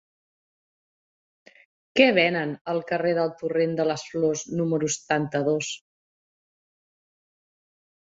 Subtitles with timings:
[1.99, 5.73] Què venen al carrer del Torrent de les Flors número setanta-dos?